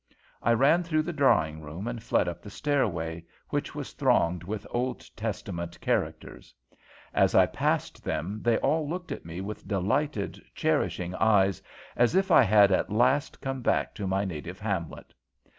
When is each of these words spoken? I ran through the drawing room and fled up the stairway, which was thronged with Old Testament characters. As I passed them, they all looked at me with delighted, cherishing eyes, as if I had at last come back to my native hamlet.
I 0.41 0.53
ran 0.53 0.81
through 0.81 1.03
the 1.03 1.13
drawing 1.13 1.61
room 1.61 1.87
and 1.87 2.01
fled 2.01 2.27
up 2.27 2.41
the 2.41 2.49
stairway, 2.49 3.23
which 3.49 3.75
was 3.75 3.93
thronged 3.93 4.43
with 4.43 4.65
Old 4.71 5.05
Testament 5.15 5.79
characters. 5.79 6.55
As 7.13 7.35
I 7.35 7.45
passed 7.45 8.03
them, 8.03 8.41
they 8.41 8.57
all 8.57 8.89
looked 8.89 9.11
at 9.11 9.25
me 9.25 9.41
with 9.41 9.67
delighted, 9.67 10.41
cherishing 10.55 11.13
eyes, 11.13 11.61
as 11.95 12.15
if 12.15 12.31
I 12.31 12.41
had 12.41 12.71
at 12.71 12.89
last 12.91 13.41
come 13.41 13.61
back 13.61 13.93
to 13.93 14.07
my 14.07 14.25
native 14.25 14.57
hamlet. 14.59 15.13